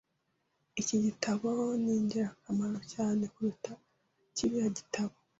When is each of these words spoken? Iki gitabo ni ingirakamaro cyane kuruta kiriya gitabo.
Iki 0.81 0.95
gitabo 1.05 1.49
ni 1.83 1.91
ingirakamaro 1.99 2.77
cyane 2.93 3.23
kuruta 3.33 3.71
kiriya 4.35 4.69
gitabo. 4.77 5.13